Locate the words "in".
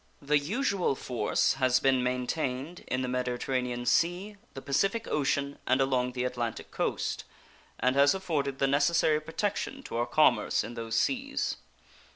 2.87-3.03, 10.63-10.73